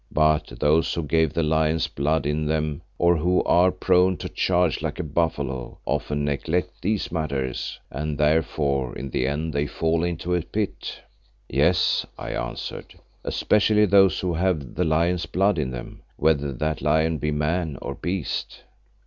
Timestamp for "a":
4.97-5.03, 10.33-10.41